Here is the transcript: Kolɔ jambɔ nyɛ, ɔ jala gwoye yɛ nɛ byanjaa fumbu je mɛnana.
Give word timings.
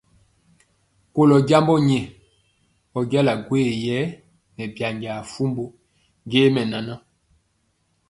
Kolɔ 1.13 1.37
jambɔ 1.47 1.75
nyɛ, 1.87 2.01
ɔ 2.97 2.99
jala 3.11 3.33
gwoye 3.45 3.71
yɛ 3.85 3.97
nɛ 4.55 4.63
byanjaa 4.73 5.19
fumbu 5.31 5.63
je 6.31 6.39
mɛnana. 6.55 6.95